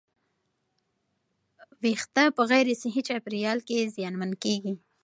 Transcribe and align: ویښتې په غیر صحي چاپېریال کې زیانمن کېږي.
ویښتې 1.81 2.25
په 2.35 2.41
غیر 2.49 2.67
صحي 2.81 3.01
چاپېریال 3.07 3.59
کې 3.67 3.89
زیانمن 3.95 4.31
کېږي. 4.43 4.73